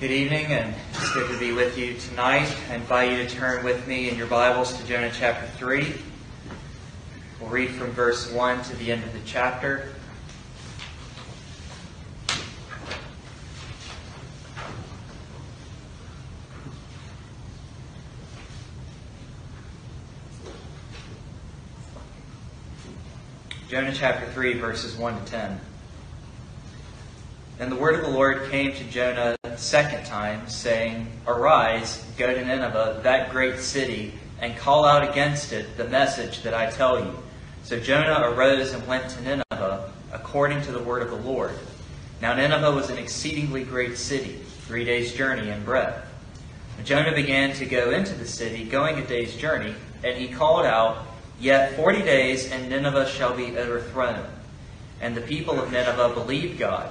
[0.00, 2.52] Good evening, and it's good to be with you tonight.
[2.68, 5.94] I invite you to turn with me in your Bibles to Jonah chapter 3.
[7.40, 9.92] We'll read from verse 1 to the end of the chapter.
[23.68, 25.60] Jonah chapter 3, verses 1 to 10.
[27.60, 32.26] And the word of the Lord came to Jonah the second time, saying, Arise, go
[32.26, 36.98] to Nineveh, that great city, and call out against it the message that I tell
[36.98, 37.16] you.
[37.62, 41.52] So Jonah arose and went to Nineveh, according to the word of the Lord.
[42.20, 46.04] Now Nineveh was an exceedingly great city, three days' journey in breadth.
[46.82, 51.06] Jonah began to go into the city, going a day's journey, and he called out,
[51.38, 54.24] Yet forty days, and Nineveh shall be overthrown.
[55.00, 56.90] And the people of Nineveh believed God.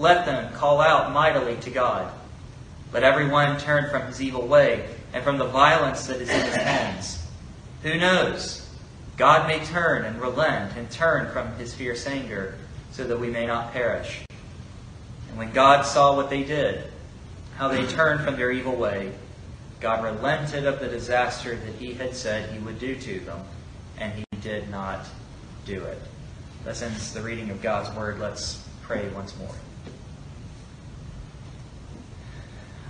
[0.00, 2.10] let them call out mightily to God.
[2.92, 6.56] Let everyone turn from his evil way and from the violence that is in his
[6.56, 7.26] hands.
[7.82, 8.66] Who knows?
[9.18, 12.56] God may turn and relent and turn from his fierce anger
[12.92, 14.22] so that we may not perish.
[15.28, 16.90] And when God saw what they did,
[17.56, 19.12] how they turned from their evil way,
[19.80, 23.40] God relented of the disaster that he had said he would do to them,
[23.98, 25.06] and he did not
[25.66, 26.00] do it.
[26.64, 28.18] Thus ends the reading of God's word.
[28.18, 29.54] Let's pray once more.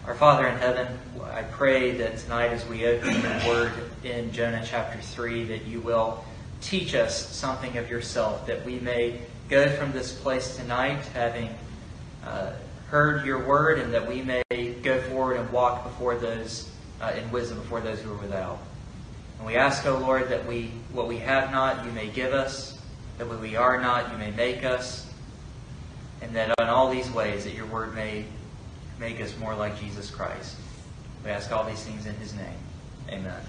[0.06, 0.98] Our Father in heaven,
[1.31, 5.81] I pray that tonight as we open your word in Jonah chapter 3, that you
[5.81, 6.25] will
[6.62, 11.55] teach us something of yourself, that we may go from this place tonight having
[12.25, 12.53] uh,
[12.88, 14.43] heard your word, and that we may
[14.83, 16.71] go forward and walk before those
[17.03, 18.59] uh, in wisdom before those who are without.
[19.37, 22.81] And we ask, O Lord, that we what we have not, you may give us,
[23.19, 25.06] that what we are not, you may make us,
[26.22, 28.25] and that in all these ways that your word may
[29.00, 30.56] make us more like Jesus Christ.
[31.25, 32.59] We ask all these things in his name.
[33.09, 33.41] Amen.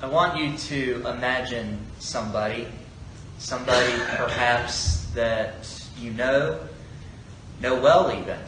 [0.00, 2.68] I want you to imagine somebody,
[3.38, 6.60] somebody perhaps that you know,
[7.60, 8.38] know well even,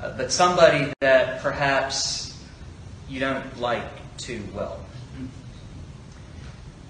[0.00, 2.42] uh, but somebody that perhaps
[3.08, 3.84] you don't like
[4.16, 4.80] too well.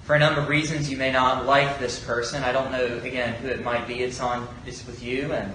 [0.05, 2.43] For a number of reasons, you may not like this person.
[2.43, 4.03] I don't know, again, who it might be.
[4.03, 5.53] It's on, it's with you, and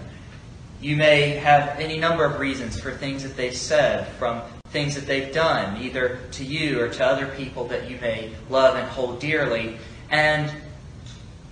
[0.84, 5.08] you may have any number of reasons for things that they've said, from things that
[5.08, 9.22] they've done, either to you or to other people that you may love and hold
[9.22, 9.78] dearly.
[10.10, 10.54] And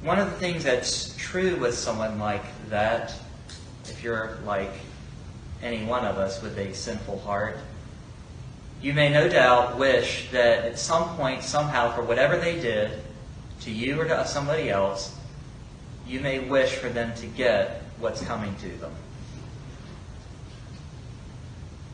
[0.02, 3.14] one of the things that's true with someone like that,
[3.86, 4.74] if you're like
[5.64, 7.58] any one of us with a sinful heart,
[8.81, 13.00] you may no doubt wish that at some point, somehow, for whatever they did,
[13.62, 15.16] to you or to somebody else,
[16.06, 18.91] you may wish for them to get what's coming to them.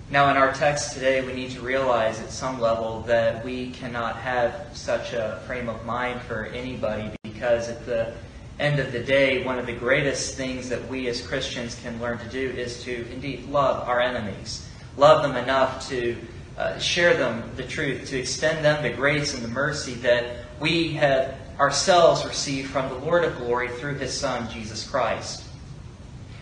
[0.09, 4.15] Now, in our text today, we need to realize at some level that we cannot
[4.15, 8.13] have such a frame of mind for anybody because at the
[8.57, 12.19] end of the day, one of the greatest things that we as Christians can learn
[12.19, 14.69] to do is to indeed love our enemies.
[14.95, 16.15] Love them enough to
[16.57, 20.93] uh, share them the truth, to extend them the grace and the mercy that we
[20.93, 25.43] have ourselves received from the Lord of glory through his Son, Jesus Christ.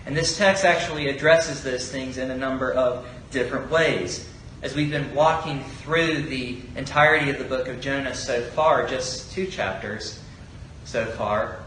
[0.06, 4.28] And this text actually addresses those things in a number of different ways.
[4.64, 9.32] As we've been walking through the entirety of the book of Jonah so far, just
[9.34, 10.20] two chapters
[10.86, 11.60] so far,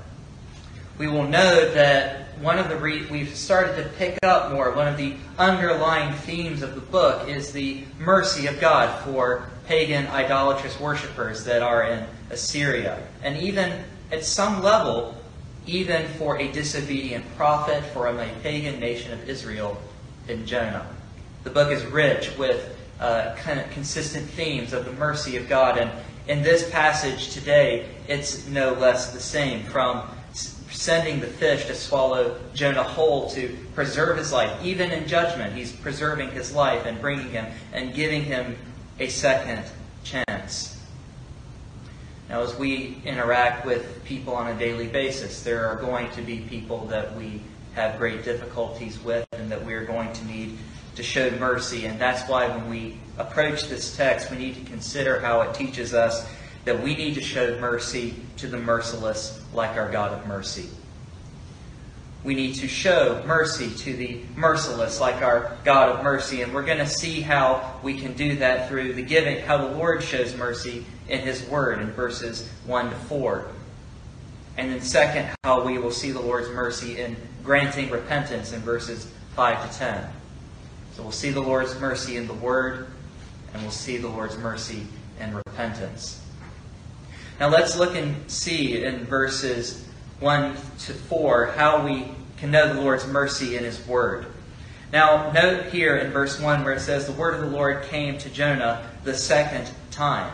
[0.96, 4.72] we will know that one of the re- we've started to pick up more.
[4.72, 10.06] One of the underlying themes of the book is the mercy of God for pagan
[10.06, 15.14] idolatrous worshippers that are in Assyria, and even at some level,
[15.66, 19.80] even for a disobedient prophet from a pagan nation of Israel
[20.28, 20.86] in Jonah.
[21.44, 25.78] The book is rich with uh, kind of consistent themes of the mercy of God.
[25.78, 25.90] And
[26.26, 29.64] in this passage today, it's no less the same.
[29.64, 35.54] From sending the fish to swallow Jonah whole to preserve his life, even in judgment,
[35.54, 38.56] he's preserving his life and bringing him and giving him
[38.98, 39.64] a second
[40.04, 40.80] chance.
[42.28, 46.40] Now, as we interact with people on a daily basis, there are going to be
[46.40, 47.40] people that we
[47.74, 50.58] have great difficulties with and that we're going to need
[50.98, 51.86] to show mercy.
[51.86, 55.94] And that's why when we approach this text, we need to consider how it teaches
[55.94, 56.28] us
[56.64, 60.68] that we need to show mercy to the merciless like our God of mercy.
[62.24, 66.42] We need to show mercy to the merciless like our God of mercy.
[66.42, 69.76] And we're going to see how we can do that through the giving, how the
[69.76, 73.48] Lord shows mercy in His Word in verses 1 to 4.
[74.56, 79.06] And then, second, how we will see the Lord's mercy in granting repentance in verses
[79.36, 80.08] 5 to 10.
[80.98, 82.88] So we'll see the Lord's mercy in the Word,
[83.52, 84.84] and we'll see the Lord's mercy
[85.20, 86.20] in repentance.
[87.38, 89.86] Now let's look and see in verses
[90.18, 92.06] 1 to 4 how we
[92.38, 94.26] can know the Lord's mercy in His Word.
[94.92, 98.18] Now, note here in verse 1 where it says, The word of the Lord came
[98.18, 100.32] to Jonah the second time.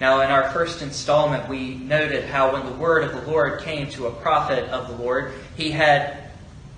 [0.00, 3.90] Now, in our first installment, we noted how when the word of the Lord came
[3.90, 6.23] to a prophet of the Lord, he had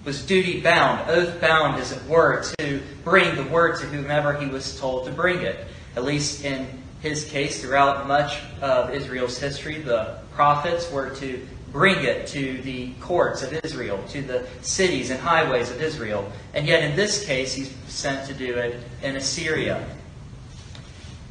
[0.06, 4.47] was duty bound, oath bound, as it were, to bring the word to whomever he
[4.47, 5.67] was told to bring it.
[5.97, 6.67] At least in
[7.00, 12.93] his case, throughout much of Israel's history, the prophets were to bring it to the
[13.00, 16.31] courts of Israel, to the cities and highways of Israel.
[16.55, 19.85] And yet, in this case, he's sent to do it in Assyria.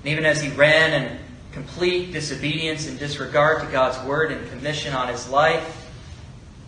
[0.04, 1.18] And even as he ran in
[1.54, 5.85] complete disobedience and disregard to God's word and commission on his life,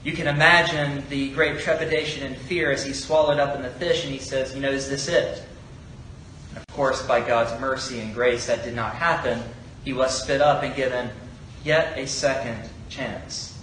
[0.03, 4.03] you can imagine the great trepidation and fear as he's swallowed up in the fish
[4.03, 5.43] and he says, You know, is this it?
[6.49, 9.41] And of course, by God's mercy and grace, that did not happen.
[9.83, 11.09] He was spit up and given
[11.63, 13.57] yet a second chance.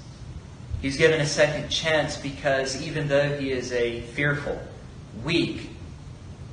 [0.82, 4.60] He's given a second chance because even though he is a fearful,
[5.25, 5.70] weak,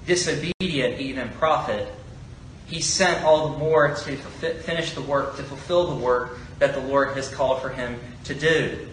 [0.06, 1.94] disobedient even prophet,
[2.68, 6.80] he sent all the more to finish the work, to fulfill the work that the
[6.80, 8.88] Lord has called for him to do.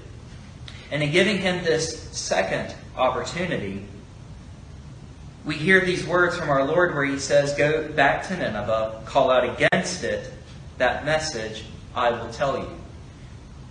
[0.90, 3.84] And in giving him this second opportunity,
[5.44, 9.30] we hear these words from our Lord where he says, Go back to Nineveh, call
[9.30, 10.32] out against it,
[10.78, 11.64] that message
[11.94, 12.68] I will tell you.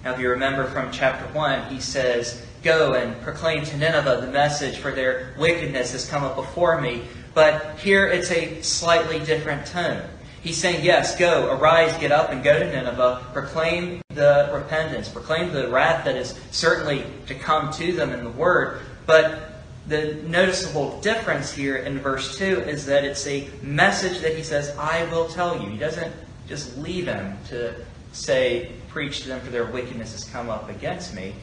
[0.04, 4.32] Now, if you remember from chapter 1, he says, Go and proclaim to Nineveh the
[4.32, 7.04] message, for their wickedness has come up before me.
[7.34, 10.02] But here it's a slightly different tone.
[10.48, 15.52] He's saying, Yes, go, arise, get up, and go to Nineveh, proclaim the repentance, proclaim
[15.52, 18.80] the wrath that is certainly to come to them in the Word.
[19.06, 24.42] But the noticeable difference here in verse 2 is that it's a message that he
[24.42, 25.68] says, I will tell you.
[25.68, 26.16] He doesn't
[26.48, 27.76] just leave him to
[28.14, 31.36] say, preach to them for their wickedness has come up against me.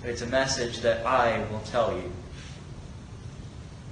[0.00, 2.12] But it's a message that I will tell you.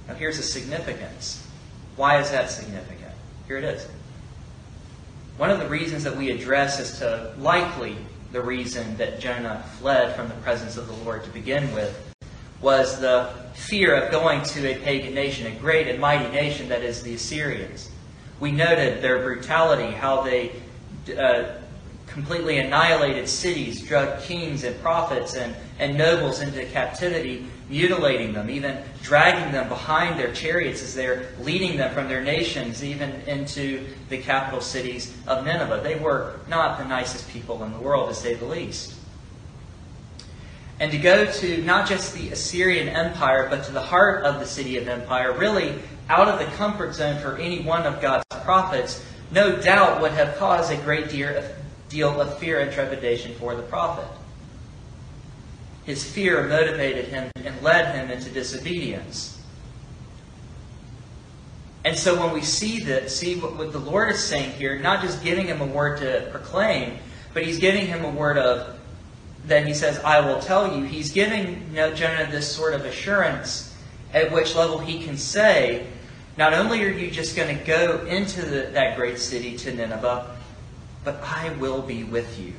[0.07, 1.45] Now here's the significance.
[1.97, 3.10] Why is that significant?
[3.47, 3.87] Here it is.
[5.37, 7.97] One of the reasons that we address as to likely
[8.31, 12.13] the reason that Jonah fled from the presence of the Lord to begin with
[12.61, 16.83] was the fear of going to a pagan nation, a great and mighty nation that
[16.83, 17.89] is the Assyrians.
[18.39, 20.51] We noted their brutality, how they
[21.17, 21.57] uh,
[22.07, 28.77] completely annihilated cities, drug kings and prophets and, and nobles into captivity, mutilating them, even
[29.01, 34.17] dragging them behind their chariots as they're leading them from their nations, even into the
[34.17, 35.79] capital cities of Nineveh.
[35.81, 38.93] They were not the nicest people in the world, to say the least.
[40.79, 44.45] And to go to not just the Assyrian Empire, but to the heart of the
[44.45, 45.75] city of Empire, really
[46.09, 50.35] out of the comfort zone for any one of God's prophets, no doubt would have
[50.37, 54.07] caused a great deal of fear and trepidation for the prophet.
[55.85, 59.39] His fear motivated him and led him into disobedience.
[61.83, 65.01] And so when we see that, see what, what the Lord is saying here, not
[65.01, 66.99] just giving him a word to proclaim,
[67.33, 68.77] but he's giving him a word of
[69.45, 70.83] that he says, I will tell you.
[70.83, 73.75] He's giving Jonah this sort of assurance
[74.13, 75.87] at which level he can say,
[76.37, 80.37] not only are you just going to go into the, that great city to Nineveh,
[81.03, 82.53] but I will be with you.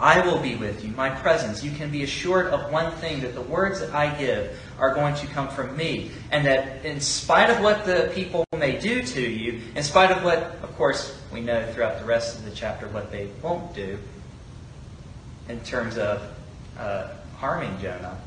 [0.00, 1.62] I will be with you, my presence.
[1.62, 5.14] You can be assured of one thing that the words that I give are going
[5.16, 6.10] to come from me.
[6.32, 10.24] And that in spite of what the people may do to you, in spite of
[10.24, 13.98] what, of course, we know throughout the rest of the chapter what they won't do
[15.48, 16.22] in terms of
[16.76, 18.18] uh, harming Jonah,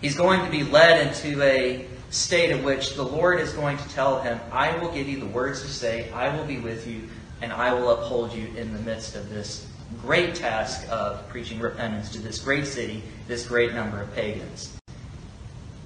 [0.00, 3.88] he's going to be led into a state in which the Lord is going to
[3.90, 7.02] tell him, I will give you the words to say, I will be with you,
[7.40, 9.67] and I will uphold you in the midst of this
[10.02, 14.76] great task of preaching repentance to this great city, this great number of pagans.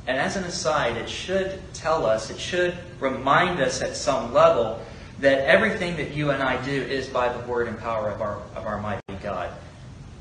[0.07, 4.81] And as an aside, it should tell us, it should remind us at some level
[5.21, 8.39] that everything that you and I do is by the word and power of our,
[8.57, 9.51] of our mighty God.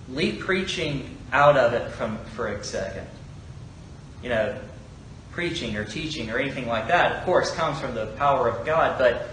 [0.10, 3.08] Leave preaching out of it from, for a second.
[4.22, 4.56] you know,
[5.32, 7.14] preaching or teaching or anything like that.
[7.14, 9.30] Of course, comes from the power of God, but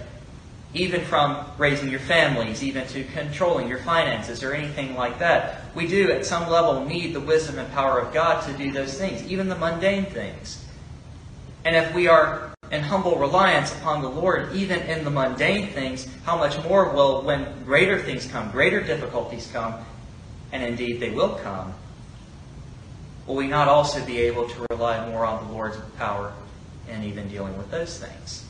[0.75, 5.63] even from raising your families, even to controlling your finances or anything like that.
[5.75, 8.99] We do, at some level, need the wisdom and power of God to do those
[8.99, 10.65] things, even the mundane things.
[11.65, 16.07] And if we are in humble reliance upon the Lord, even in the mundane things,
[16.25, 19.75] how much more will, when greater things come, greater difficulties come,
[20.53, 21.73] and indeed they will come,
[23.27, 26.33] will we not also be able to rely more on the Lord's power
[26.91, 28.45] in even dealing with those things?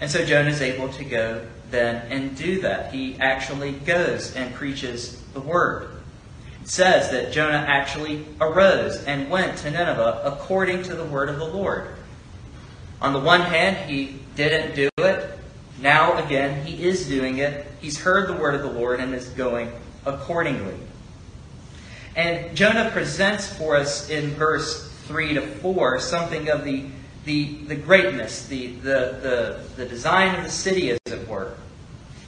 [0.00, 2.92] And so Jonah is able to go then and do that.
[2.92, 5.90] He actually goes and preaches the word.
[6.62, 11.38] It says that Jonah actually arose and went to Nineveh according to the word of
[11.38, 11.88] the Lord.
[13.00, 15.38] On the one hand, he didn't do it.
[15.80, 17.66] Now, again, he is doing it.
[17.80, 19.72] He's heard the word of the Lord and is going
[20.04, 20.76] accordingly.
[22.16, 26.86] And Jonah presents for us in verse 3 to 4 something of the
[27.24, 31.54] the, the greatness, the, the, the, the design of the city, as it were.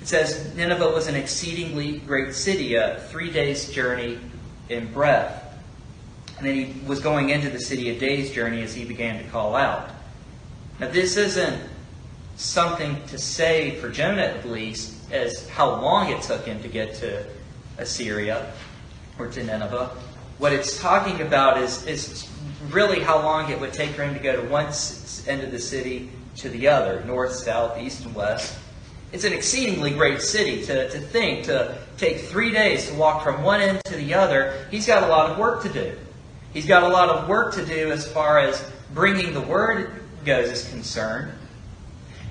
[0.00, 4.18] It says Nineveh was an exceedingly great city, a three days' journey
[4.68, 5.38] in breadth.
[6.38, 9.30] And then he was going into the city a day's journey as he began to
[9.30, 9.90] call out.
[10.80, 11.62] Now, this isn't
[12.36, 16.94] something to say for Jonah, at least, as how long it took him to get
[16.96, 17.24] to
[17.78, 18.52] Assyria
[19.18, 19.90] or to Nineveh.
[20.38, 22.28] What it's talking about is, is
[22.70, 24.72] really how long it would take for him to go to one
[25.26, 28.58] end of the city to the other, north, south, east, and west.
[29.12, 33.42] It's an exceedingly great city to, to think, to take three days to walk from
[33.42, 34.66] one end to the other.
[34.70, 35.98] He's got a lot of work to do.
[36.54, 40.50] He's got a lot of work to do as far as bringing the word goes
[40.50, 41.32] is concerned.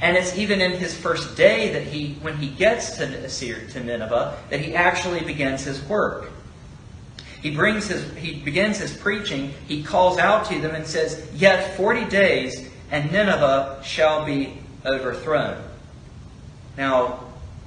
[0.02, 4.38] And it's even in his first day that he, when he gets to, to Nineveh,
[4.50, 6.32] that he actually begins his work.
[7.42, 11.76] He brings his he begins his preaching, he calls out to them and says, Yet
[11.76, 15.64] forty days and Nineveh shall be overthrown.
[16.78, 17.20] Now,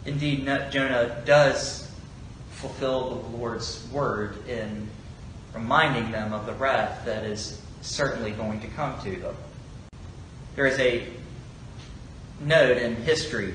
[0.06, 1.90] indeed Jonah does
[2.50, 4.88] fulfill the Lord's word in
[5.52, 9.36] reminding them of the wrath that is certainly going to come to them.
[10.56, 11.06] There is a
[12.40, 13.54] note in history,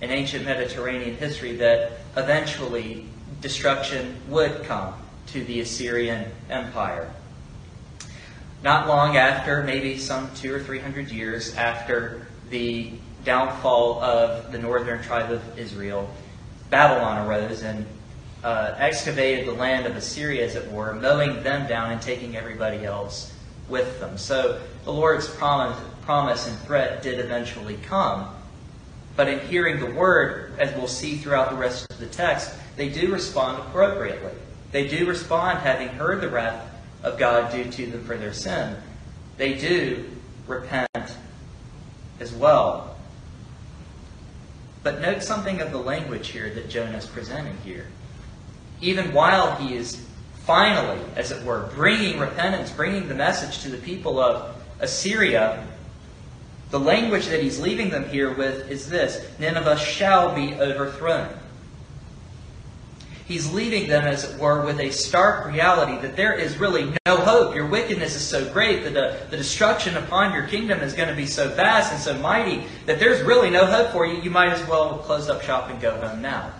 [0.00, 3.06] in ancient Mediterranean history, that eventually
[3.40, 4.94] destruction would come
[5.28, 7.12] to the Assyrian Empire.
[8.62, 12.92] Not long after, maybe some two or three hundred years after the
[13.24, 16.10] downfall of the northern tribe of Israel,
[16.70, 17.86] Babylon arose and
[18.42, 22.84] uh, excavated the land of Assyria, as it were, mowing them down and taking everybody
[22.84, 23.32] else
[23.68, 24.16] with them.
[24.16, 28.28] So the Lord's promise, promise and threat did eventually come.
[29.16, 32.88] But in hearing the word, as we'll see throughout the rest of the text, they
[32.88, 34.32] do respond appropriately.
[34.76, 36.62] They do respond, having heard the wrath
[37.02, 38.76] of God due to them for their sin.
[39.38, 40.04] They do
[40.46, 41.16] repent
[42.20, 42.94] as well.
[44.82, 47.86] But note something of the language here that Jonah is presenting here.
[48.82, 50.06] Even while he is
[50.44, 55.66] finally, as it were, bringing repentance, bringing the message to the people of Assyria,
[56.68, 61.34] the language that he's leaving them here with is this Nineveh shall be overthrown.
[63.26, 67.16] He's leaving them, as it were, with a stark reality that there is really no
[67.16, 67.56] hope.
[67.56, 71.14] Your wickedness is so great that the, the destruction upon your kingdom is going to
[71.14, 74.22] be so vast and so mighty that there's really no hope for you.
[74.22, 76.52] You might as well close up shop and go home now.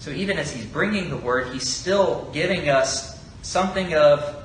[0.00, 4.44] So even as he's bringing the word, he's still giving us something of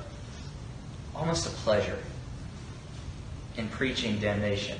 [1.12, 1.98] almost a pleasure
[3.56, 4.78] in preaching damnation.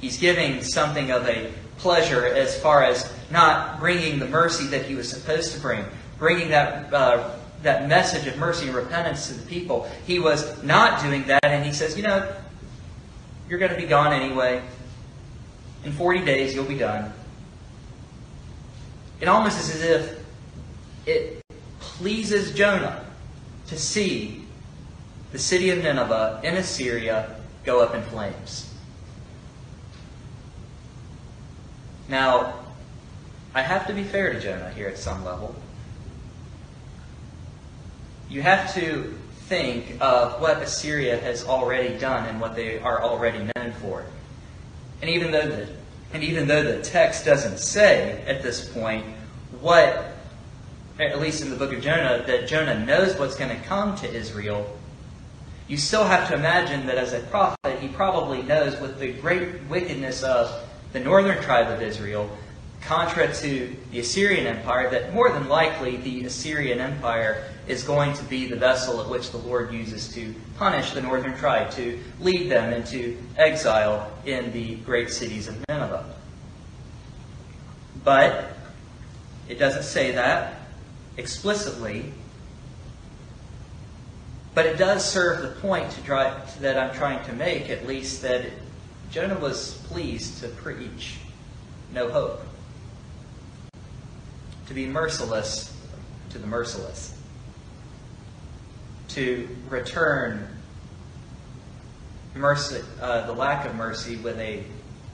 [0.00, 4.94] He's giving something of a pleasure as far as not bringing the mercy that he
[4.94, 5.84] was supposed to bring,
[6.18, 7.30] bringing that, uh,
[7.62, 9.90] that message of mercy and repentance to the people.
[10.06, 12.32] He was not doing that, and he says, You know,
[13.48, 14.62] you're going to be gone anyway.
[15.84, 17.12] In 40 days, you'll be done.
[19.20, 20.26] It almost is as if
[21.06, 21.42] it
[21.78, 23.04] pleases Jonah
[23.68, 24.44] to see
[25.32, 28.65] the city of Nineveh in Assyria go up in flames.
[32.08, 32.54] Now,
[33.54, 35.54] I have to be fair to Jonah here at some level.
[38.28, 39.14] You have to
[39.46, 44.04] think of what Assyria has already done and what they are already known for.
[45.00, 45.68] And even though the
[46.12, 49.04] and even though the text doesn't say at this point
[49.60, 50.16] what
[50.98, 54.12] at least in the book of Jonah, that Jonah knows what's going to come to
[54.12, 54.78] Israel,
[55.68, 59.62] you still have to imagine that as a prophet, he probably knows with the great
[59.64, 60.65] wickedness of
[60.96, 62.30] the northern tribe of Israel,
[62.80, 68.24] contra to the Assyrian Empire, that more than likely the Assyrian Empire is going to
[68.24, 72.50] be the vessel at which the Lord uses to punish the northern tribe, to lead
[72.50, 76.14] them into exile in the great cities of Nineveh.
[78.02, 78.56] But
[79.50, 80.62] it doesn't say that
[81.18, 82.10] explicitly.
[84.54, 88.46] But it does serve the point drive, that I'm trying to make, at least, that
[89.16, 91.16] Jonah was pleased to preach
[91.90, 92.42] no hope,
[94.66, 95.74] to be merciless
[96.28, 97.18] to the merciless
[99.08, 100.46] to return
[102.34, 104.62] mercy, uh, the lack of mercy with a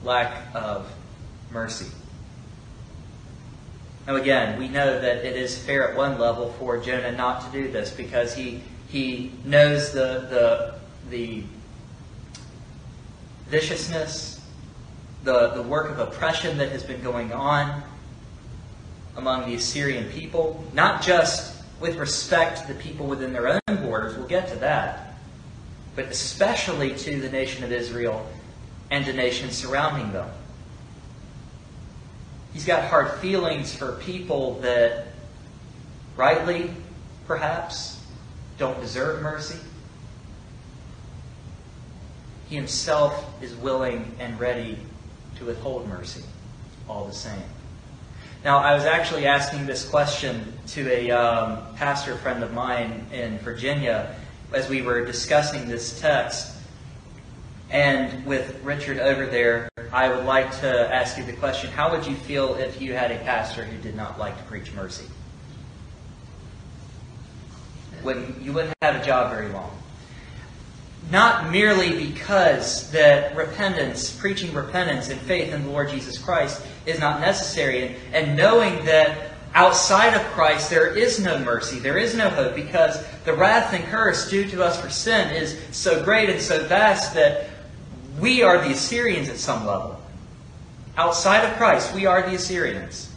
[0.03, 0.91] lack of
[1.49, 1.89] mercy.
[4.05, 7.51] Now, again, we know that it is fair at one level for Jonah not to
[7.57, 10.75] do this because he he knows the the
[11.09, 11.43] the
[13.53, 14.41] viciousness,
[15.23, 17.83] the the work of oppression that has been going on
[19.15, 24.17] among the Assyrian people, not just with respect to the people within their own borders.
[24.17, 25.17] We'll get to that.
[25.95, 28.27] But especially to the nation of Israel
[28.89, 30.31] and to nations surrounding them.
[32.53, 35.09] He's got hard feelings for people that,
[36.15, 36.71] rightly,
[37.27, 38.03] perhaps,
[38.57, 39.59] don't deserve mercy.
[42.49, 44.77] He himself is willing and ready
[45.37, 46.23] to withhold mercy
[46.87, 47.43] all the same.
[48.43, 53.37] Now, I was actually asking this question to a um, pastor friend of mine in
[53.39, 54.15] Virginia
[54.53, 56.57] as we were discussing this text.
[57.69, 62.05] And with Richard over there, I would like to ask you the question how would
[62.05, 65.05] you feel if you had a pastor who did not like to preach mercy?
[68.03, 69.82] You wouldn't have a job very long
[71.11, 76.99] not merely because that repentance, preaching repentance and faith in the Lord Jesus Christ is
[76.99, 82.15] not necessary, and, and knowing that outside of Christ there is no mercy, there is
[82.15, 86.29] no hope, because the wrath and curse due to us for sin is so great
[86.29, 87.49] and so vast that
[88.19, 89.99] we are the Assyrians at some level.
[90.97, 93.09] Outside of Christ, we are the Assyrians.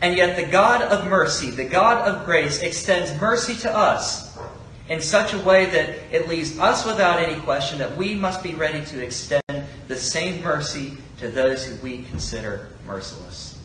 [0.00, 4.31] And yet the God of mercy, the God of grace, extends mercy to us
[4.88, 8.54] in such a way that it leaves us without any question that we must be
[8.54, 9.42] ready to extend
[9.88, 13.58] the same mercy to those who we consider merciless.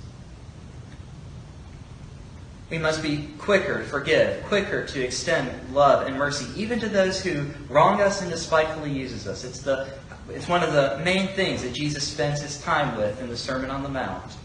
[2.69, 7.21] We must be quicker to forgive, quicker to extend love and mercy, even to those
[7.21, 9.45] who wrong us and despitefully uses us.
[9.45, 9.87] It's, the,
[10.29, 13.71] it's one of the main things that Jesus spends his time with in the Sermon
[13.71, 14.35] on the Mount.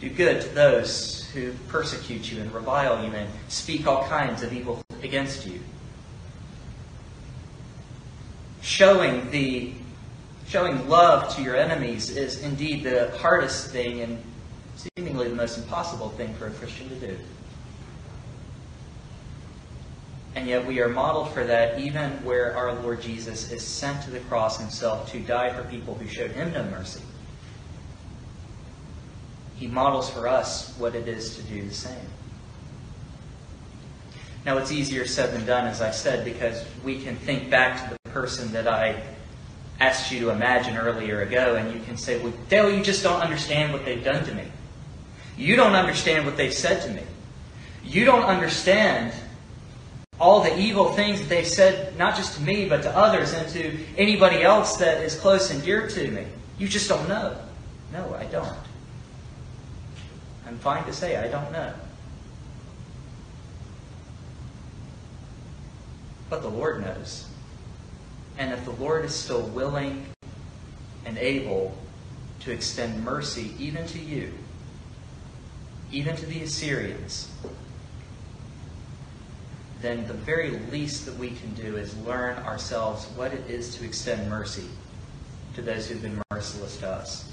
[0.00, 4.52] Do good to those who persecute you and revile you and speak all kinds of
[4.52, 5.60] evil against you.
[8.60, 9.72] Showing the
[10.46, 14.22] showing love to your enemies is indeed the hardest thing and
[14.76, 17.18] seemingly the most impossible thing for a Christian to do.
[20.34, 24.10] And yet we are modeled for that even where our Lord Jesus is sent to
[24.10, 27.02] the cross himself to die for people who showed him no mercy
[29.62, 32.06] he models for us what it is to do the same.
[34.44, 37.96] Now, it's easier said than done, as I said, because we can think back to
[38.02, 39.00] the person that I
[39.78, 43.20] asked you to imagine earlier ago, and you can say, Well, Dale, you just don't
[43.20, 44.46] understand what they've done to me.
[45.38, 47.02] You don't understand what they've said to me.
[47.84, 49.14] You don't understand
[50.18, 53.48] all the evil things that they've said, not just to me, but to others and
[53.50, 56.26] to anybody else that is close and dear to me.
[56.58, 57.36] You just don't know.
[57.92, 58.71] No, I don't.
[60.52, 61.72] I'm fine to say I don't know.
[66.28, 67.26] But the Lord knows.
[68.36, 70.04] And if the Lord is still willing
[71.06, 71.74] and able
[72.40, 74.34] to extend mercy even to you,
[75.90, 77.30] even to the Assyrians,
[79.80, 83.86] then the very least that we can do is learn ourselves what it is to
[83.86, 84.68] extend mercy
[85.54, 87.31] to those who've been merciless to us.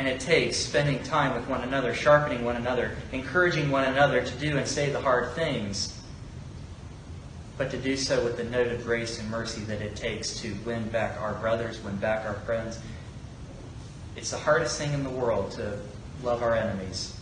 [0.00, 4.34] And it takes spending time with one another, sharpening one another, encouraging one another to
[4.38, 5.94] do and say the hard things,
[7.58, 10.56] but to do so with the note of grace and mercy that it takes to
[10.64, 12.80] win back our brothers, win back our friends.
[14.16, 15.78] It's the hardest thing in the world to
[16.22, 17.20] love our enemies.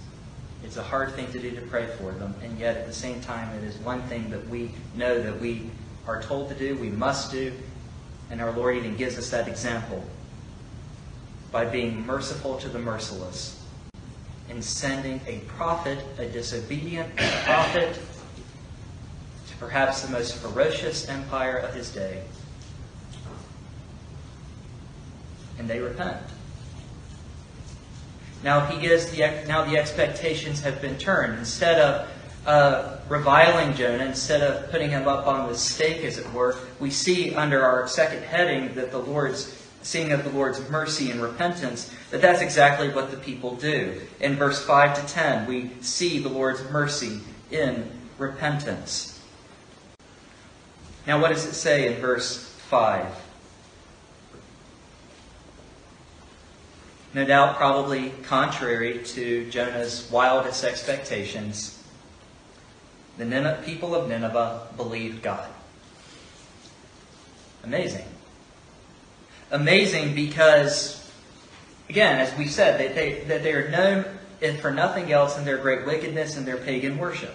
[0.62, 3.20] It's a hard thing to do to pray for them, and yet at the same
[3.20, 5.68] time, it is one thing that we know that we
[6.06, 7.52] are told to do, we must do,
[8.30, 10.04] and our Lord even gives us that example
[11.50, 13.58] by being merciful to the merciless
[14.50, 17.98] and sending a prophet, a disobedient prophet,
[19.48, 22.22] to perhaps the most ferocious empire of his day,
[25.58, 26.22] and they repent.
[28.42, 31.38] Now he gives the now the expectations have been turned.
[31.38, 32.08] Instead of
[32.46, 36.90] uh, reviling Jonah, instead of putting him up on the stake, as it were, we
[36.90, 39.57] see under our second heading that the Lord's
[39.88, 43.98] seeing of the Lord's mercy and repentance, that that's exactly what the people do.
[44.20, 47.20] In verse 5 to 10, we see the Lord's mercy
[47.50, 49.18] in repentance.
[51.06, 53.06] Now, what does it say in verse 5?
[57.14, 61.82] No doubt, probably contrary to Jonah's wildest expectations,
[63.16, 65.48] the people of Nineveh believed God.
[67.64, 68.04] Amazing.
[69.50, 71.10] Amazing because,
[71.88, 74.04] again, as we said, that they, that they are known
[74.60, 77.34] for nothing else than their great wickedness and their pagan worship.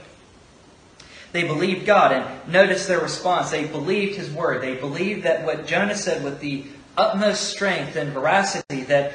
[1.32, 3.50] They believed God, and notice their response.
[3.50, 4.62] They believed His word.
[4.62, 9.14] They believed that what Jonah said with the utmost strength and veracity, that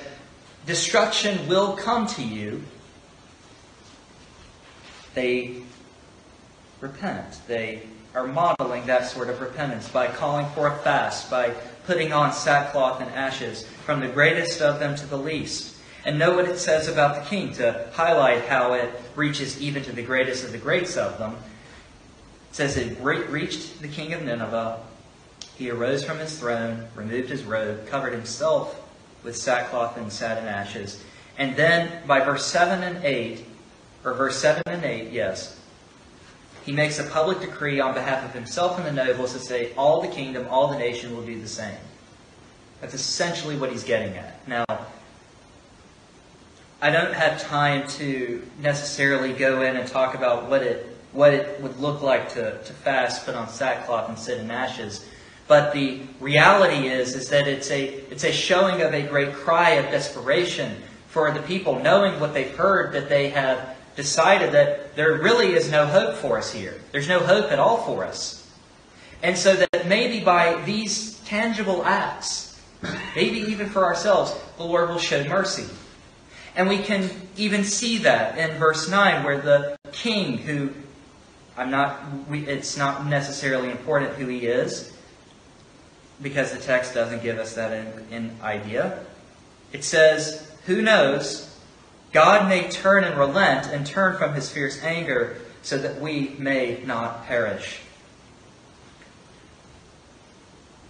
[0.66, 2.64] destruction will come to you.
[5.14, 5.62] They
[6.80, 7.38] repent.
[7.46, 7.82] They
[8.14, 11.50] are modeling that sort of repentance by calling for a fast, by
[11.86, 15.76] putting on sackcloth and ashes, from the greatest of them to the least.
[16.04, 19.92] And know what it says about the king to highlight how it reaches even to
[19.92, 21.36] the greatest of the greats of them
[22.52, 24.80] says it reached the king of Nineveh.
[25.56, 28.80] He arose from his throne, removed his robe, covered himself
[29.22, 31.02] with sackcloth and sat in ashes.
[31.36, 33.44] And then by verse 7 and 8,
[34.04, 35.57] or verse 7 and 8, yes,
[36.68, 40.02] he makes a public decree on behalf of himself and the nobles to say, all
[40.02, 41.78] the kingdom, all the nation will do the same.
[42.82, 44.46] That's essentially what he's getting at.
[44.46, 44.66] Now,
[46.82, 51.58] I don't have time to necessarily go in and talk about what it what it
[51.62, 55.06] would look like to, to fast, put on sackcloth, and sit in ashes.
[55.46, 59.70] But the reality is, is that it's a, it's a showing of a great cry
[59.70, 65.14] of desperation for the people, knowing what they've heard, that they have decided that there
[65.14, 66.80] really is no hope for us here.
[66.92, 68.48] There's no hope at all for us.
[69.24, 72.62] And so that maybe by these tangible acts,
[73.16, 75.66] maybe even for ourselves, the Lord will show mercy.
[76.54, 80.70] And we can even see that in verse 9, where the king who
[81.56, 84.92] I'm not, we, it's not necessarily important who he is
[86.22, 89.00] because the text doesn't give us that in, in idea.
[89.72, 91.47] It says, Who knows?
[92.12, 96.82] God may turn and relent and turn from his fierce anger so that we may
[96.84, 97.80] not perish.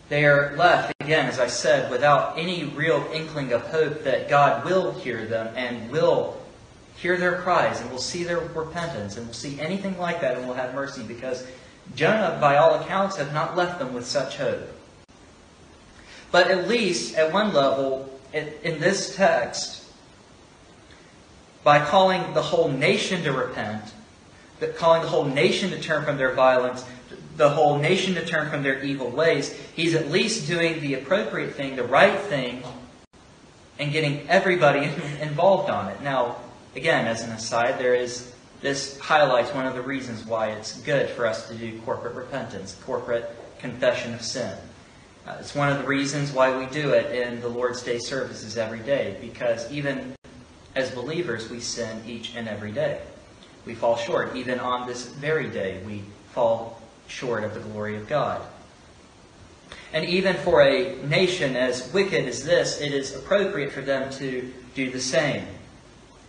[0.09, 4.65] They are left, again, as I said, without any real inkling of hope that God
[4.65, 6.41] will hear them and will
[6.97, 10.47] hear their cries and we'll see their repentance and we'll see anything like that and
[10.47, 11.47] we'll have mercy because
[11.95, 14.67] Jonah, by all accounts, have not left them with such hope.
[16.31, 19.85] But at least at one level, in this text,
[21.65, 23.93] by calling the whole nation to repent,
[24.61, 26.85] that calling the whole nation to turn from their violence,
[27.37, 31.55] the whole nation to turn from their evil ways, he's at least doing the appropriate
[31.55, 32.63] thing, the right thing,
[33.79, 34.85] and getting everybody
[35.21, 36.03] involved on it.
[36.03, 36.37] Now,
[36.79, 41.09] Again, as an aside, there is this highlights one of the reasons why it's good
[41.11, 44.57] for us to do corporate repentance, corporate confession of sin.
[45.27, 48.57] Uh, it's one of the reasons why we do it in the Lord's Day services
[48.57, 50.15] every day, because even
[50.79, 53.01] as believers, we sin each and every day.
[53.67, 54.37] We fall short.
[54.37, 58.41] Even on this very day, we fall short of the glory of God.
[59.93, 64.53] And even for a nation as wicked as this, it is appropriate for them to
[64.75, 65.45] do the same.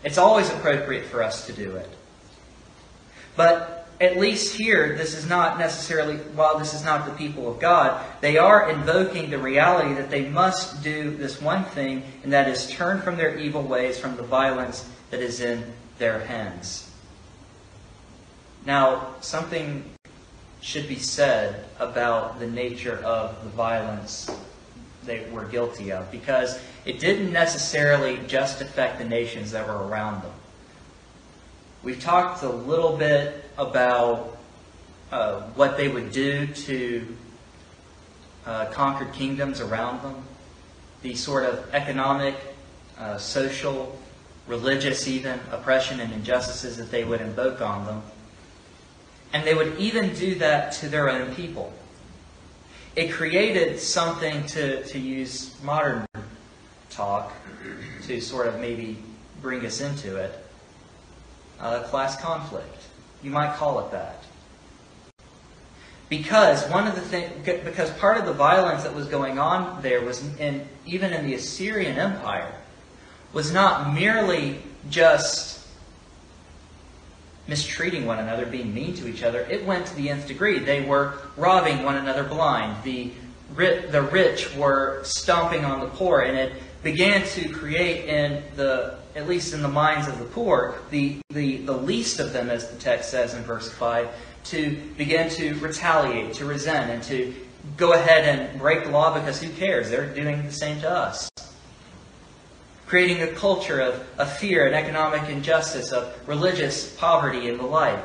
[0.04, 1.90] It's always appropriate for us to do it.
[3.36, 7.60] But at least here, this is not necessarily, while this is not the people of
[7.60, 12.48] God, they are invoking the reality that they must do this one thing, and that
[12.48, 16.90] is turn from their evil ways, from the violence that is in their hands.
[18.66, 19.84] Now, something
[20.62, 24.30] should be said about the nature of the violence
[25.06, 30.22] they were guilty of, because it didn't necessarily just affect the nations that were around
[30.22, 30.32] them.
[31.84, 34.38] We've talked a little bit about
[35.12, 37.06] uh, what they would do to
[38.46, 40.24] uh, conquered kingdoms around them,
[41.02, 42.36] the sort of economic,
[42.98, 44.00] uh, social,
[44.48, 48.02] religious, even oppression and injustices that they would invoke on them.
[49.34, 51.72] And they would even do that to their own people.
[52.96, 56.08] It created something, to, to use modern
[56.90, 57.32] talk
[58.04, 58.98] to sort of maybe
[59.42, 60.46] bring us into it.
[61.60, 62.79] Uh, class conflict.
[63.22, 64.24] You might call it that.
[66.10, 70.02] Because one of the things, because part of the violence that was going on there
[70.02, 72.52] was in, even in the Assyrian Empire,
[73.32, 75.60] was not merely just
[77.48, 79.42] mistreating one another, being mean to each other.
[79.42, 80.60] It went to the nth degree.
[80.60, 82.84] They were robbing one another blind.
[82.84, 83.12] The,
[83.56, 86.54] the rich were stomping on the poor, and it
[86.84, 91.58] began to create in the, at least in the minds of the poor, the, the,
[91.58, 94.08] the least of them, as the text says in verse 5,
[94.46, 97.36] to begin to retaliate, to resent, and to
[97.76, 99.90] go ahead and break the law because who cares?
[99.90, 101.30] They're doing the same to us
[102.90, 108.04] creating a culture of, of fear and economic injustice, of religious poverty and the like.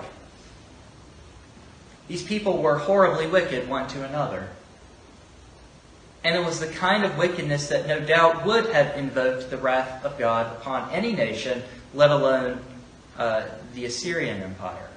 [2.07, 4.47] These people were horribly wicked one to another.
[6.25, 10.05] And it was the kind of wickedness that no doubt would have invoked the wrath
[10.07, 12.61] of God upon any nation, let alone
[13.19, 14.89] uh, the Assyrian Empire.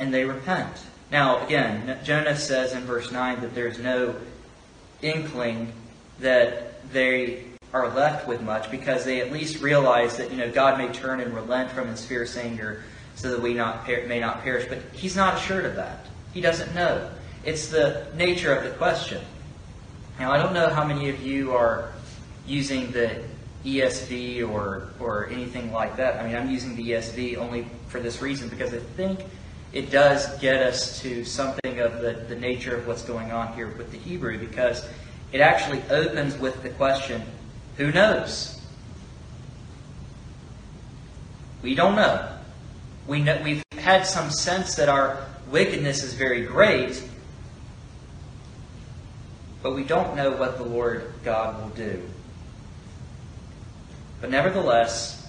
[0.00, 0.76] And they repent.
[1.12, 4.16] Now, again, Jonah says in verse 9 that there's no
[5.02, 5.72] inkling
[6.18, 10.78] that they are left with much because they at least realize that, you know, God
[10.78, 12.82] may turn and relent from his fierce anger
[13.18, 14.66] so that we not per- may not perish.
[14.68, 16.06] But he's not assured of that.
[16.32, 17.10] He doesn't know.
[17.44, 19.20] It's the nature of the question.
[20.20, 21.92] Now, I don't know how many of you are
[22.46, 23.22] using the
[23.64, 26.20] ESV or, or anything like that.
[26.20, 29.20] I mean, I'm using the ESV only for this reason because I think
[29.72, 33.66] it does get us to something of the, the nature of what's going on here
[33.66, 34.88] with the Hebrew because
[35.32, 37.22] it actually opens with the question
[37.76, 38.60] who knows?
[41.62, 42.37] We don't know.
[43.08, 47.02] We know we've had some sense that our wickedness is very great,
[49.62, 52.02] but we don't know what the Lord God will do.
[54.20, 55.26] But nevertheless,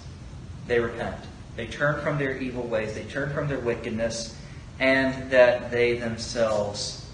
[0.66, 1.16] they repent.
[1.56, 4.36] They turn from their evil ways, they turn from their wickedness,
[4.78, 7.08] and that they themselves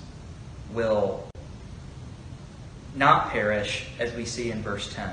[0.72, 1.29] will
[2.96, 5.11] not perish, as we see in verse 10.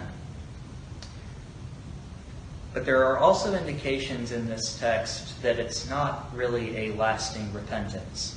[2.74, 8.36] But there are also indications in this text that it's not really a lasting repentance.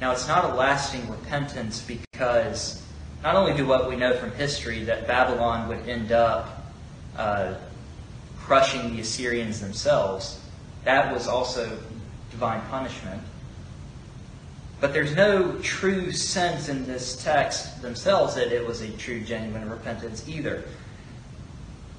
[0.00, 2.82] Now, it's not a lasting repentance because
[3.22, 6.72] not only do what we know from history that Babylon would end up
[7.16, 7.54] uh,
[8.38, 10.40] crushing the Assyrians themselves.
[10.84, 11.78] That was also
[12.30, 13.22] divine punishment.
[14.80, 19.68] But there's no true sense in this text themselves that it was a true, genuine
[19.70, 20.64] repentance either.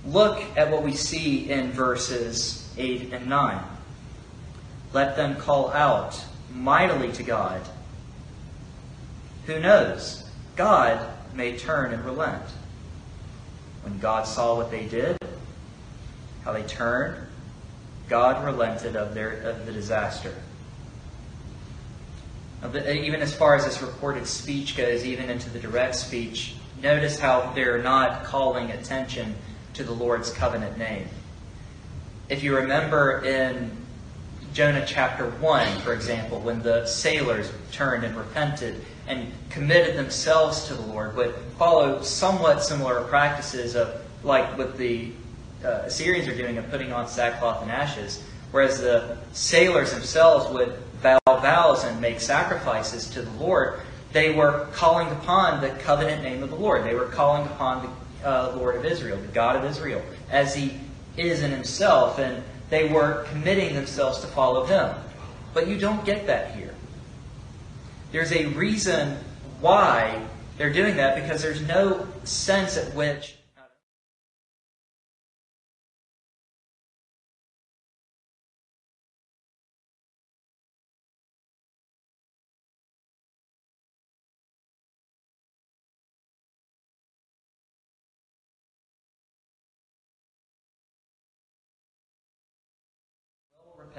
[0.06, 3.64] Look at what we see in verses 8 and 9.
[4.94, 7.62] Let them call out mightily to God.
[9.46, 10.24] Who knows?
[10.56, 12.44] God may turn and relent.
[13.84, 15.18] When God saw what they did,
[16.44, 17.28] how they turned,
[18.10, 20.34] God relented of their of the disaster.
[22.64, 27.52] Even as far as this recorded speech goes, even into the direct speech, notice how
[27.54, 29.36] they're not calling attention
[29.78, 31.08] to the Lord's covenant name.
[32.30, 33.72] If you remember in
[34.52, 40.74] Jonah chapter 1, for example, when the sailors turned and repented and committed themselves to
[40.74, 45.12] the Lord, would follow somewhat similar practices of like with the
[45.64, 50.76] uh, Assyrians are doing of putting on sackcloth and ashes, whereas the sailors themselves would
[51.04, 53.80] vow vows and make sacrifices to the Lord.
[54.12, 56.84] They were calling upon the covenant name of the Lord.
[56.84, 60.74] They were calling upon the uh, Lord of Israel, the God of Israel, as He
[61.16, 64.94] is in Himself, and they were committing themselves to follow Him.
[65.54, 66.74] But you don't get that here.
[68.12, 69.18] There's a reason
[69.62, 70.22] why
[70.58, 73.37] they're doing that because there's no sense at which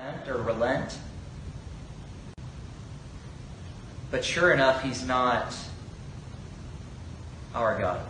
[0.08, 0.98] repent or relent.
[4.10, 5.54] But sure enough, he's not
[7.54, 8.00] our God.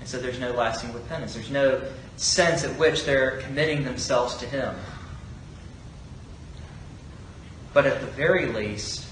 [0.00, 1.34] And so there's no lasting repentance.
[1.34, 1.82] There's no
[2.16, 4.74] sense at which they're committing themselves to him.
[7.72, 9.06] But at the very least,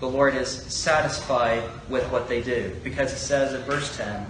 [0.00, 2.74] the Lord is satisfied with what they do.
[2.82, 4.26] Because it says in verse 10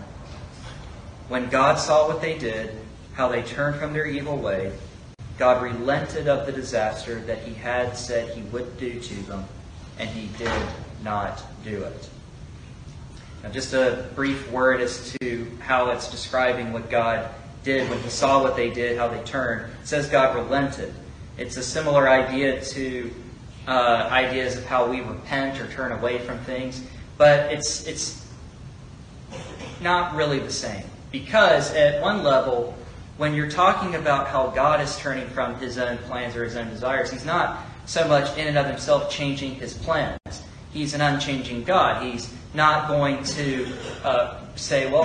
[1.29, 2.71] When God saw what they did,
[3.15, 4.73] how they turned from their evil way,
[5.39, 9.45] God relented of the disaster that he had said he would do to them,
[9.99, 10.53] and he did
[11.03, 12.09] not do it.
[13.43, 17.29] Now, just a brief word as to how it's describing what God
[17.65, 19.73] did when he saw what they did, how they turned.
[19.83, 20.95] It says God relented.
[21.39, 23.11] It's a similar idea to
[23.67, 26.85] uh, ideas of how we repent or turn away from things,
[27.17, 28.27] but it's it's
[29.81, 32.77] not really the same because at one level,
[33.17, 36.71] when you're talking about how God is turning from His own plans or His own
[36.71, 40.19] desires, He's not so much in and of Himself changing His plans.
[40.73, 42.03] He's an unchanging God.
[42.03, 43.73] He's not going to
[44.05, 45.05] uh, say, "Well,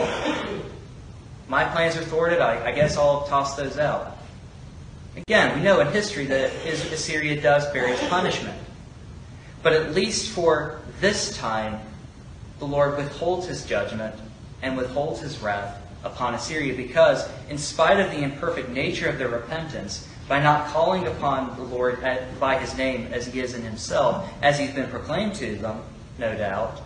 [1.49, 2.39] my plans are thwarted.
[2.39, 4.17] I, I guess I'll toss those out."
[5.17, 8.57] Again, we know in history that Assyria does various punishment.
[9.63, 11.79] But at least for this time,
[12.59, 14.15] the Lord withholds his judgment
[14.61, 19.29] and withholds his wrath upon Assyria because, in spite of the imperfect nature of their
[19.29, 23.61] repentance, by not calling upon the Lord at, by his name as he is in
[23.61, 25.81] himself, as he's been proclaimed to them,
[26.17, 26.81] no doubt,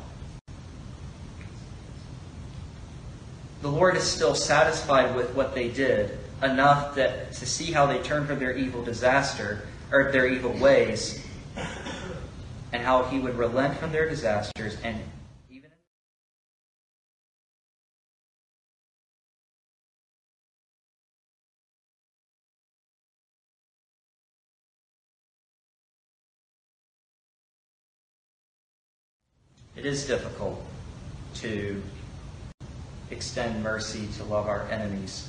[3.62, 8.00] the Lord is still satisfied with what they did enough that to see how they
[8.00, 11.26] turn from their evil disaster or their evil ways
[12.74, 15.00] and how he would relent from their disasters and
[29.82, 30.64] it is difficult
[31.34, 31.82] to
[33.10, 35.28] extend mercy to love our enemies.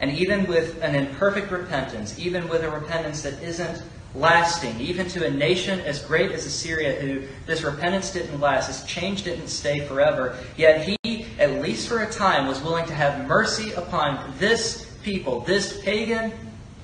[0.00, 3.80] And even with an imperfect repentance, even with a repentance that isn't
[4.16, 8.84] lasting, even to a nation as great as Assyria, who this repentance didn't last, this
[8.84, 13.28] change didn't stay forever, yet he, at least for a time, was willing to have
[13.28, 16.32] mercy upon this people, this pagan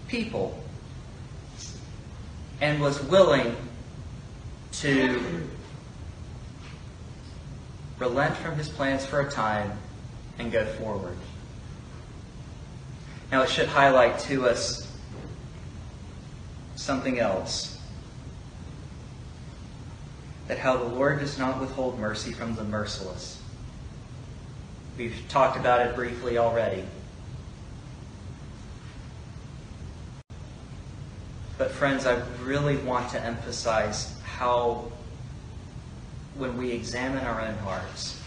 [0.07, 0.57] people,
[2.61, 3.57] and was willing
[4.81, 5.23] to
[7.99, 9.73] relent from his plans for a time
[10.39, 11.17] and go forward.
[13.31, 14.91] Now, it should highlight to us
[16.77, 17.79] something else
[20.49, 23.41] that how the Lord does not withhold mercy from the merciless.
[24.97, 26.85] We've talked about it briefly already.
[31.59, 34.91] But, friends, I really want to emphasize how,
[36.37, 38.19] when we examine our own hearts,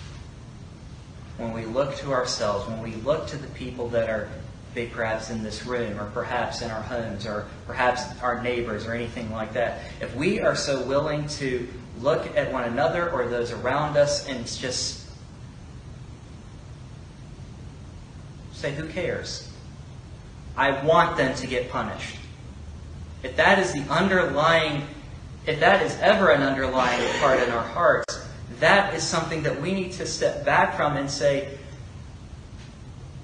[1.37, 4.29] when we look to ourselves, when we look to the people that are
[4.75, 8.93] be perhaps in this room or perhaps in our homes or perhaps our neighbors or
[8.93, 9.81] anything like that.
[10.01, 11.67] If we are so willing to
[11.99, 15.07] look at one another or those around us and just
[18.51, 19.51] say, who cares?
[20.57, 22.17] I want them to get punished.
[23.21, 24.87] If that is the underlying,
[25.45, 28.27] if that is ever an underlying part in our hearts,
[28.59, 31.57] that is something that we need to step back from and say,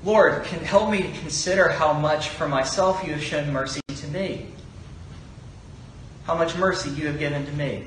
[0.03, 4.08] Lord, can help me to consider how much for myself you have shown mercy to
[4.08, 4.47] me.
[6.25, 7.86] How much mercy you have given to me.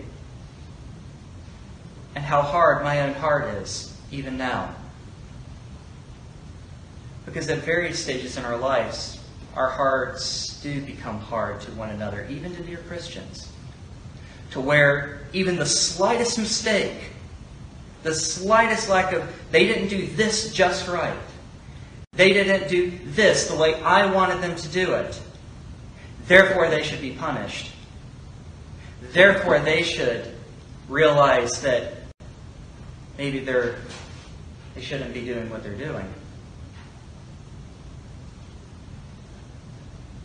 [2.15, 4.75] And how hard my own heart is, even now.
[7.25, 9.19] Because at various stages in our lives,
[9.55, 13.52] our hearts do become hard to one another, even to dear Christians.
[14.53, 17.11] To where even the slightest mistake,
[18.03, 21.17] the slightest lack of, they didn't do this just right
[22.15, 25.19] they didn't do this the way I wanted them to do it.
[26.27, 27.73] Therefore, they should be punished.
[29.13, 30.35] Therefore, they should
[30.89, 31.95] realize that
[33.17, 33.77] maybe they're
[34.75, 36.07] they shouldn't be doing what they're doing.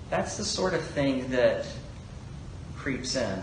[0.10, 1.66] That's the sort of thing that
[2.76, 3.42] creeps in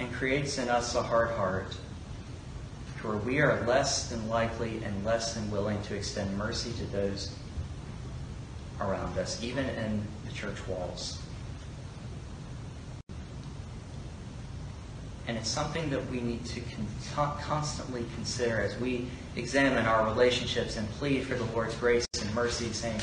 [0.00, 1.76] and creates in us a hard heart
[3.02, 7.34] where we are less than likely and less than willing to extend mercy to those
[8.80, 11.22] around us, even in the church walls.
[15.28, 16.60] And it's something that we need to
[17.14, 22.34] con- constantly consider as we examine our relationships and plead for the Lord's grace and
[22.34, 23.00] mercy, saying,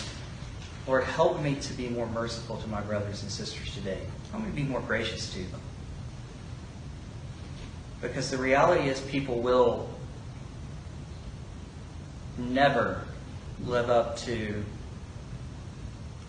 [0.88, 4.02] Lord, help me to be more merciful to my brothers and sisters today.
[4.32, 5.62] Help me be more gracious to them.
[8.02, 9.90] Because the reality is, people will
[12.38, 13.04] never
[13.66, 14.64] live up to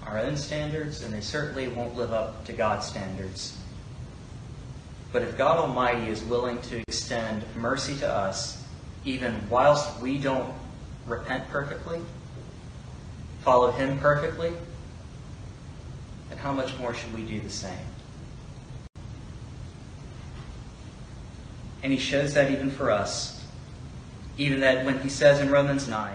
[0.07, 3.59] our own standards, and they certainly won't live up to God's standards.
[5.13, 8.65] But if God Almighty is willing to extend mercy to us,
[9.05, 10.53] even whilst we don't
[11.07, 12.01] repent perfectly,
[13.43, 14.53] follow Him perfectly,
[16.29, 17.77] then how much more should we do the same?
[21.83, 23.45] And he shows that even for us.
[24.37, 26.13] Even that when he says in Romans 9,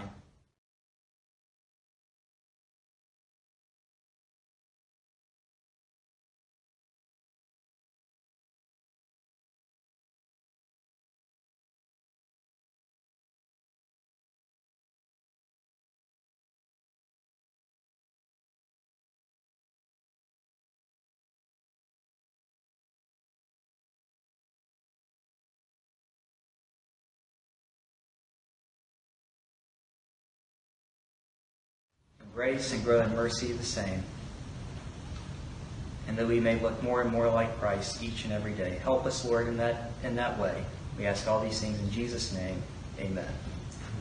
[32.44, 34.04] grace and grow in mercy the same.
[36.10, 38.80] And that we may look more and more like Christ each and every day.
[38.84, 40.62] Help us, Lord, in that, in that way.
[40.98, 42.62] We ask all these things in Jesus' name.
[43.00, 43.34] Amen.